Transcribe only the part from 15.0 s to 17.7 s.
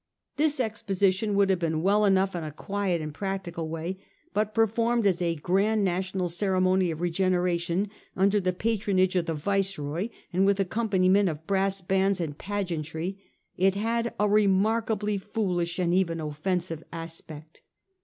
foolish and even offensive aspect.